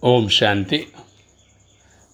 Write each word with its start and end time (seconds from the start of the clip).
ஓம் 0.00 0.26
சாந்தி. 0.28 0.78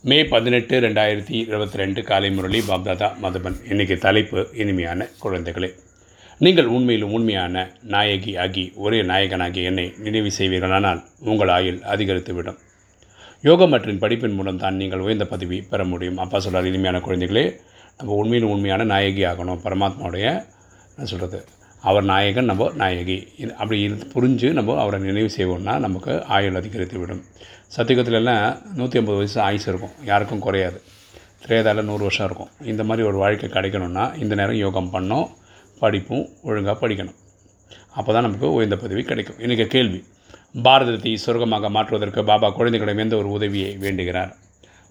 மே 0.08 0.24
பதினெட்டு 0.32 0.74
ரெண்டாயிரத்தி 0.80 1.34
இருபத்தி 1.48 1.78
ரெண்டு 1.80 2.00
காலை 2.02 2.30
முரளி 2.30 2.60
பாப்தாதா 2.68 3.08
மதுபன் 3.22 3.56
இன்றைக்கி 3.70 3.96
தலைப்பு 4.04 4.40
இனிமையான 4.62 5.08
குழந்தைகளே. 5.22 5.70
நீங்கள் 6.38 6.66
உண்மையிலும் 6.66 7.14
உண்மையான 7.16 7.64
நாயகி 7.94 8.36
ஆகி 8.36 8.72
ஒரே 8.84 9.02
நாயகனாகி 9.02 9.62
என்னை 9.70 9.86
நினைவு 10.04 10.30
செய்வீர்களானால் 10.38 11.00
உங்கள் 11.30 11.48
ஆயுள் 11.48 11.80
அதிகரித்துவிடும். 11.94 12.60
யோகம் 13.48 13.74
மற்றும் 13.74 14.00
படிப்பின் 14.04 14.36
மூலம் 14.40 14.62
தான் 14.64 14.78
நீங்கள் 14.82 15.04
உயர்ந்த 15.06 15.24
பதவி 15.24 15.60
பெற 15.72 15.84
முடியும். 15.84 16.20
அப்பா 16.26 16.40
சொல்கிறார் 16.40 16.70
இனிமையான 16.72 17.00
குழந்தைகளே 17.08 17.44
நம்ம 17.98 18.14
உண்மையிலும் 18.14 18.54
உண்மையான 18.56 18.84
நாயகி 18.84 19.24
ஆகணும். 19.32 19.64
பரமாத்மாவுடைய 19.66 20.28
நான் 20.96 21.10
சொல்கிறது 21.14 21.40
அவர் 21.88 22.04
நாயகன் 22.10 22.48
நம்ம 22.50 22.70
நாயகி. 22.80 23.16
அப்படி 23.60 23.78
புரிஞ்சு 24.14 24.48
நம்ம 24.58 24.76
அவரை 24.82 24.98
நினைவு 25.00 25.30
செய்வோம்னா 25.36 25.74
நமக்கு 25.86 26.12
ஆயுள் 26.36 26.58
அதிகரித்து 26.60 26.98
விடும். 26.98 27.22
சத்தியகத்துலலாம் 27.76 28.44
நூற்றி 28.78 28.98
ஐம்பது 28.98 29.18
வயசு 29.20 29.38
ஆயுசு 29.40 29.66
இருக்கும். 29.72 29.94
யாருக்கும் 30.10 30.44
குறையாது. 30.46 30.78
திரேதால 31.46 31.82
நூறு 31.90 32.02
வருஷம் 32.06 32.26
இருக்கும். 32.26 32.50
இந்த 32.72 32.82
மாதிரி 32.84 33.06
ஒரு 33.08 33.18
வாழ்க்கை 33.22 33.48
கிடைக்கணும்னா 33.50 34.04
இந்த 34.22 34.34
நேரம் 34.34 34.60
யோகம் 34.64 34.90
பண்ணோம் 34.94 35.26
படிப்பும் 35.82 36.24
ஒழுங்காக 36.42 36.76
படிக்கணும். 36.82 37.18
அப்போ 37.98 38.10
தான் 38.12 38.26
நமக்கு 38.26 38.46
உயர்ந்த 38.56 38.76
பதவி 38.76 39.02
கிடைக்கும். 39.02 39.38
இன்றைக்கி 39.38 39.66
கேள்வி. 39.66 40.00
பாரதத்தை 40.66 41.12
சொர்க்கமாக 41.26 41.68
மாற்றுவதற்கு 41.76 42.20
பாபா 42.30 42.48
குழந்தைகளிடம் 42.50 43.02
எந்த 43.04 43.16
ஒரு 43.16 43.28
உதவியை 43.38 43.70
வேண்டுகிறார்? 43.84 44.32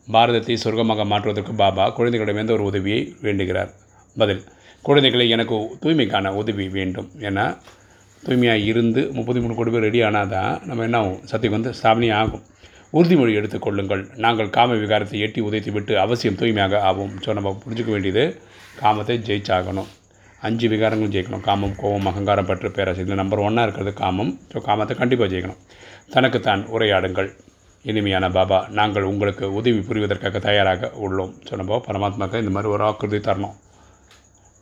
பாரதத்தை 0.08 0.56
சொர்க்கமாக 0.64 1.06
மாற்றுவதற்கு 1.12 1.54
பாபா 1.62 1.86
குழந்தைகளிடம் 1.90 2.42
எந்த 2.44 2.54
ஒரு 2.54 2.64
உதவியை 2.64 3.02
வேண்டுகிறார்? 3.22 3.72
பதில். 4.18 4.44
குழந்தைகளை 4.88 5.26
எனக்கு 5.36 5.56
தூய்மைக்கான 5.84 6.34
உதவி 6.42 6.66
வேண்டும். 6.78 7.10
ஏன்னா 7.28 7.46
தூய்மையாக 8.24 8.66
இருந்து 8.72 9.02
முப்பத்தி 9.18 9.40
மூணு 9.44 9.54
கோடி 9.58 9.72
பேர் 9.74 9.86
ரெடி 9.88 10.00
ஆனால் 10.08 10.32
தான் 10.34 10.54
நம்ம 10.70 10.84
என்ன 10.88 10.98
ஆகும்? 11.04 11.22
சத்தியம் 11.32 11.56
வந்து 11.58 11.72
ஸ்தாபனி 11.80 12.10
ஆகும். 12.22 12.44
உறுதிமொழி 12.98 13.34
எடுத்துக்கொள்ளுங்கள் 13.40 14.04
நாங்கள் 14.24 14.50
காம 14.58 14.76
விகாரத்தை 14.82 15.20
எட்டி 15.26 15.42
உதைத்து 15.48 15.72
விட்டு 15.76 15.94
அவசியம் 16.04 16.40
தூய்மையாக 16.40 16.82
ஆகும் 16.90 17.14
ஸோ 17.26 17.34
நம்ம 17.38 17.54
புரிஞ்சுக்க 17.64 17.92
வேண்டியது 17.96 18.24
காமத்தை 18.82 19.16
ஜெயிச்சாகணும். 19.30 19.90
அஞ்சு 20.48 20.68
விகாரங்களும் 20.74 21.14
ஜெயிக்கணும். 21.16 21.46
காமம் 21.48 21.76
கோபம் 21.82 22.08
அகங்காரம் 22.12 22.50
பற்று 22.50 22.70
பேராசை 22.78 23.02
இதில் 23.06 23.22
நம்பர் 23.22 23.46
ஒன்னாக 23.48 23.66
இருக்கிறது 23.68 23.94
காமம். 24.04 24.32
ஸோ 24.52 24.60
காமத்தை 24.68 24.96
கண்டிப்பாக 25.02 25.30
ஜெயிக்கணும். 25.34 25.62
தனக்குத்தான் 26.16 26.64
உரையாடுங்கள். 26.76 27.30
இனிமையான 27.86 28.26
பாபா 28.38 28.58
நாங்கள் 28.80 29.10
உங்களுக்கு 29.12 29.46
உதவி 29.60 29.80
புரிவதற்காக 29.90 30.40
தயாராக 30.48 30.92
உள்ளோம். 31.06 31.34
ஸோ 31.48 31.54
நம்ம 31.62 31.82
பரமாத்மாவுக்கு 31.90 32.42
இந்த 32.44 32.54
மாதிரி 32.56 32.72
ஒரு 32.76 32.84
வாக்குறுதி 32.88 33.22
தரணும். 33.30 33.56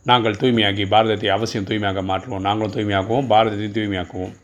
நாங்கள் 0.04 0.32
தூய்மையாகி 0.32 0.86
பாரதத்தை 0.86 1.26
அவசியம் 1.26 1.64
தூய்மையாக 1.64 2.02
மாற்றுவோம். 2.02 2.40
நாங்களும் 2.40 2.72
தூய்மையாக்குவோம் 2.72 3.32
பாரதத்தையும் 3.32 3.72
தூய்மையாக்குவோம். 3.72 4.36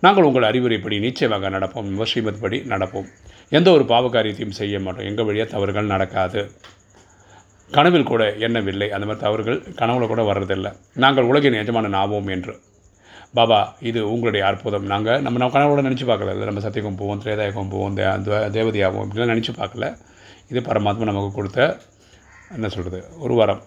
நாங்கள் 0.00 0.24
உங்கள் 0.24 0.42
அறிவுரைப்படி 0.42 0.98
நிச்சயமாக 0.98 1.50
நடப்போம். 1.50 1.88
விமர்சிமத் 1.88 2.40
படி 2.40 2.58
நடப்போம். 2.58 3.06
எந்த 3.48 3.70
ஒரு 3.70 3.84
பாவகாரியத்தையும் 3.84 4.50
செய்ய 4.50 4.80
மாட்டோம். 4.80 5.06
எங்கள் 5.06 5.24
வழியாக 5.24 5.50
தவறுகள் 5.50 5.84
நடக்காது. 5.84 6.50
கனவில் 7.70 8.02
கூட 8.02 8.34
எண்ணவில்லை. 8.34 8.92
அந்த 8.92 9.06
மாதிரி 9.06 9.24
தவறுகள் 9.24 9.60
கனவுல 9.60 10.06
கூட 10.06 10.32
வர்றதில்லை. 10.32 10.76
நாங்கள் 10.94 11.24
உலகின் 11.24 11.52
எஜமான 11.52 11.88
ஆவோம் 11.88 12.30
என்று. 12.30 12.60
பாபா 13.34 13.76
இது 13.80 14.12
உங்களுடைய 14.12 14.46
அற்புதம். 14.46 14.86
நாங்கள் 14.86 15.22
நம்ம 15.22 15.38
நம்ம 15.38 15.58
கனவோட 15.58 15.84
நினச்சி 15.84 16.04
பார்க்கல. 16.04 16.30
இல்லை 16.30 16.44
நம்ம 16.44 16.60
சத்தியகம் 16.60 16.96
போவோம் 16.96 17.22
திரேதாயகம் 17.22 17.70
போவோம் 17.70 17.96
தே 17.96 18.00
தே- 18.00 19.08
இப்படிலாம் 19.10 19.32
நினச்சி 19.34 19.48
பார்க்கல. 19.58 19.96
இது 20.48 20.60
பரமாத்மா 20.60 20.96
நமக்கு 20.96 21.32
கொடுத்த 21.32 21.78
என்ன 22.52 22.68
சொல்கிறது 22.68 23.08
ஒரு 23.18 23.34
வரம். 23.34 23.62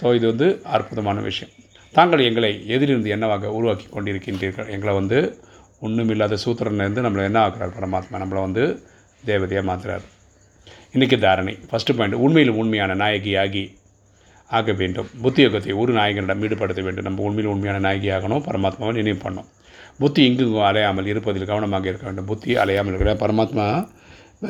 ஸோ 0.00 0.06
இது 0.18 0.26
வந்து 0.32 0.46
அற்புதமான 0.76 1.18
விஷயம். 1.28 1.52
தாங்கள் 1.96 2.26
எங்களை 2.28 2.50
எதிலிருந்து 2.74 3.12
என்னவாக 3.16 3.52
உருவாக்கி 3.58 3.86
கொண்டிருக்கின்றீர்கள்? 3.94 4.68
எங்களை 4.74 4.92
வந்து 5.00 5.18
ஒன்றுமில்லாத 5.86 6.38
சூத்திரன்லேருந்து 6.44 7.04
நம்மளை 7.06 7.24
என்ன 7.30 7.40
ஆக்குறார் 7.46 7.74
பரமாத்மா? 7.78 8.16
நம்மளை 8.22 8.42
வந்து 8.46 8.64
தேவதையாக 9.30 9.66
மாற்றுறார் 9.70 10.04
இன்றைக்கி 10.94 11.16
தாரணை. 11.24 11.54
ஃபஸ்ட்டு 11.70 11.96
பாயிண்ட் 11.96 12.22
உண்மையில் 12.24 12.52
உண்மையான 12.60 12.92
நாயகி 13.02 13.32
ஆகி 13.42 13.64
ஆக 14.58 14.72
வேண்டும். 14.80 15.08
புத்தி 15.24 15.40
யோகத்தை 15.44 15.72
ஒரு 15.82 15.92
நாயகனிடம் 15.98 16.42
ஈடுபடுத்த 16.46 16.82
வேண்டும். 16.86 17.06
நம்ம 17.08 17.22
உண்மையில் 17.28 17.52
உண்மையான 17.54 17.78
நாயகி 17.86 18.10
ஆகணும் 18.16 18.44
பரமாத்மாவை 18.48 18.92
நினைவு 18.98 19.18
பண்ணணும். 19.24 19.48
புத்தி 20.02 20.20
இங்கும் 20.28 20.54
அலையாமல் 20.68 21.10
இருப்பதில் 21.12 21.48
கவனமாக 21.50 21.88
இருக்க 21.92 22.04
வேண்டும். 22.08 22.28
புத்தி 22.30 22.50
அலையாமல் 22.62 22.92
இருக்கிற 22.92 23.14
பரமாத்மா 23.24 23.66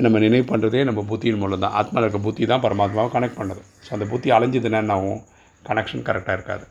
நம்ம 0.04 0.18
நினைவு 0.24 0.44
பண்ணுறதே 0.50 0.80
நம்ம 0.88 1.00
புத்தியின் 1.10 1.40
மூலம் 1.42 1.62
தான். 1.64 1.74
ஆத்மாவில் 1.80 2.06
இருக்க 2.06 2.20
புத்தி 2.28 2.46
தான் 2.52 2.62
பரமாத்மாவை 2.66 3.08
கனெக்ட் 3.16 3.38
பண்ணுறது 3.40 3.62
ஸோ 3.86 3.90
அந்த 3.96 4.06
புத்தி 4.12 4.28
அலைஞ்சதுன்னா 4.36 4.80
என்ன 4.84 4.94
ஆகும்? 4.98 5.20
கனெக்ஷன் 5.68 6.06
கரெக்டாக 6.08 6.36
இருக்காது. 6.38 6.64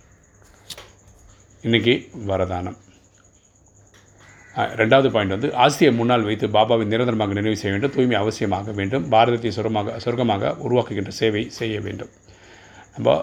இன்றைக்கி 1.67 1.93
வரதானம். 2.31 2.77
ரெண்டாவது 4.81 5.07
பாயிண்ட் 5.13 5.35
வந்து 5.35 5.49
ஆசியை 5.63 5.89
முன்னால் 5.99 6.27
வைத்து 6.27 6.47
பாபாவை 6.57 6.83
நிரந்தரமாக 6.91 7.35
நினைவு 7.37 7.57
செய்ய 7.61 7.71
வேண்டும் 7.75 7.93
தூய்மை 7.95 8.17
அவசியமாக 8.21 8.73
வேண்டும் 8.79 9.07
பாரதத்தை 9.13 9.51
சுரமாக 9.55 9.95
சொர்க்கமாக 10.03 10.51
உருவாக்குகின்ற 10.65 11.13
சேவை 11.21 11.41
செய்ய 11.57 11.79
வேண்டும். 11.87 12.11
நம்ம 12.95 13.15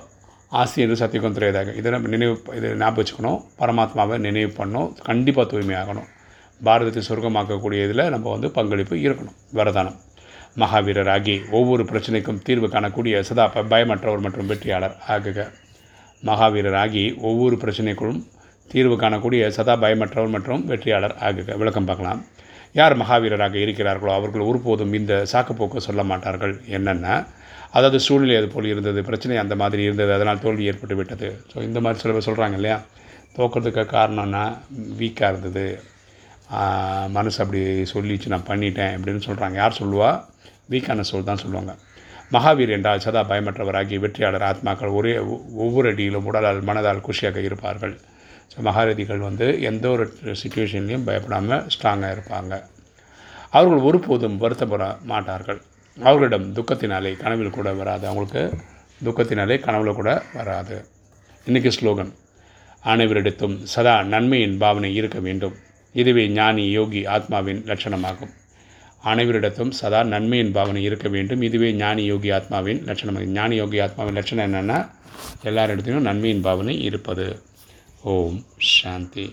ஆசி 0.61 0.79
என்று 0.85 0.97
சத்தியகம் 1.03 1.37
திரையதாக 1.37 1.75
இதை 1.81 1.91
நம்ம 1.95 2.09
நினைவு 2.15 2.35
இதை 2.59 2.71
ஞாபகம் 2.83 2.99
வச்சுக்கணும் 3.01 3.39
பரமாத்மாவை 3.61 4.17
நினைவு 4.27 4.51
பண்ணணும் 4.59 4.91
கண்டிப்பாக 5.09 5.47
தூய்மையாகணும் 5.53 6.09
பாரதத்தை 6.61 7.03
சொர்க்கமாக்கக்கூடிய 7.09 7.87
இதில் 7.87 8.11
நம்ம 8.15 8.27
வந்து 8.35 8.49
பங்களிப்பு 8.59 8.97
இருக்கணும் 9.07 9.39
வரதானம். 9.59 9.97
மகாவீரர் 10.63 11.11
ஆகி 11.17 11.35
ஒவ்வொரு 11.59 11.83
பிரச்சனைக்கும் 11.91 12.43
தீர்வு 12.47 12.69
காணக்கூடிய 12.75 13.23
சதா 13.29 13.45
பயமற்றவர் 13.73 14.25
மற்றும் 14.27 14.51
வெற்றியாளர் 14.53 14.97
ஆகுக. 15.15 15.41
மகாவீரராகி 16.29 17.05
ஒவ்வொரு 17.29 17.57
பிரச்சனைக்குள்ளும் 17.63 18.23
தீர்வு 18.73 18.97
காணக்கூடிய 19.03 19.43
சதா 19.57 19.75
பயமற்றவர் 19.85 20.35
மற்றும் 20.35 20.63
வெற்றியாளர் 20.71 21.15
ஆகுக. 21.29 21.57
விளக்கம் 21.63 21.89
பார்க்கலாம். 21.89 22.21
யார் 22.81 22.95
மகாவீரராக 23.01 23.57
இருக்கிறார்களோ 23.65 24.13
அவர்கள் 24.19 24.49
ஒருபோதும் 24.51 24.95
இந்த 24.99 25.15
சாக்குப்போக்கு 25.33 25.81
சொல்ல 25.89 26.03
மாட்டார்கள். 26.11 26.55
என்னென்ன 26.77 27.07
அதாவது 27.77 27.99
சூழ்நிலை 28.07 28.37
அது 28.41 28.49
போல் 28.55 28.71
இருந்தது 28.73 29.01
பிரச்சனை 29.09 29.37
அந்த 29.43 29.55
மாதிரி 29.63 29.83
இருந்தது 29.89 30.13
அதனால் 30.17 30.43
தோல்வி 30.45 30.65
ஏற்பட்டு 30.71 30.97
விட்டது. 30.99 31.29
ஸோ 31.51 31.57
இந்த 31.69 31.79
மாதிரி 31.85 32.01
சில 32.03 32.13
பேர் 32.15 32.29
சொல்கிறாங்க 32.29 32.57
இல்லையா? 32.61 32.79
தோக்கிறதுக்கு 33.37 33.85
காரணம்னா 33.97 34.45
வீக்காக 35.01 35.31
இருந்தது. 35.33 35.67
மனசு 37.17 37.39
அப்படி 37.43 37.61
சொல்லிச்சு 37.95 38.33
நான் 38.33 38.51
பண்ணிட்டேன் 38.51 38.95
அப்படின்னு 38.97 39.23
சொல்கிறாங்க 39.29 39.57
யார் 39.63 39.81
சொல்லுவா? 39.81 40.11
வீக்கான 40.73 41.05
சொல் 41.11 41.31
தான் 41.31 41.43
சொல்லுவாங்க. 41.45 41.73
மகாவீர் 42.33 42.71
என்றால் 42.71 43.01
சதா 43.01 43.25
பயமற்றவராகி 43.25 43.99
வெற்றியாளர் 43.99 44.43
ஆத்மாக்கள் 44.43 44.95
ஒரே 44.95 45.19
ஒ- 45.19 45.41
ஒவ்வொரு 45.55 45.89
அடியிலும் 45.89 46.25
உடலால் 46.25 46.65
மனதால் 46.65 47.01
குஷியாக 47.01 47.37
இருப்பார்கள். 47.37 48.01
ஸோ 48.55 48.65
மகாரதிகள் 48.65 49.19
வந்து 49.19 49.63
எந்த 49.63 49.91
ஒரு 49.91 50.13
சுச்சுவேஷன்லையும் 50.23 51.05
பயப்படாமல் 51.05 51.67
ஸ்ட்ராங்காக 51.67 52.17
இருப்பாங்க. 52.17 52.63
அவர்கள் 53.51 53.79
ஒருபோதும் 53.79 54.41
வருத்தப்பட 54.41 55.01
மாட்டார்கள். 55.03 55.63
அவர்களிடம் 55.99 56.55
துக்கத்தினாலே 56.55 57.17
கனவில் 57.17 57.51
கூட 57.51 57.73
வராது. 57.73 58.07
அவங்களுக்கு 58.07 58.57
துக்கத்தினாலே 59.05 59.59
கனவுல 59.59 59.95
கூட 59.95 60.23
வராது. 60.35 60.85
இன்றைக்கி 61.47 61.71
ஸ்லோகன் 61.81 62.13
அனைவரிடத்தும் 62.85 63.63
சதா 63.63 64.03
நன்மையின் 64.03 64.59
பாவனை 64.59 64.95
இருக்க 64.95 65.21
வேண்டும். 65.21 65.55
இதுவே 65.93 66.29
ஞானி 66.29 66.71
யோகி 66.71 67.07
ஆத்மாவின் 67.07 67.65
லட்சணமாகும். 67.65 68.31
அனைவரிடத்தும் 69.11 69.73
சதா 69.81 70.01
நன்மையின் 70.15 70.53
பாவனை 70.53 70.83
இருக்க 70.89 71.09
வேண்டும். 71.09 71.43
இதுவே 71.49 71.71
ஞானி 71.83 72.05
யோகி 72.05 72.31
ஆத்மாவின் 72.31 72.83
லட்சணம். 72.85 73.21
ஞானி 73.39 73.57
யோகி 73.57 73.79
ஆத்மாவின் 73.79 74.19
லட்சணம் 74.19 74.47
என்னென்னா 74.49 74.79
எல்லாரிடத்திலும் 75.45 76.07
நன்மையின் 76.09 76.45
பாவனை 76.49 76.75
இருப்பது. 76.91 77.27
ஓம் 78.03 78.39
சாந்தி. 78.73 79.27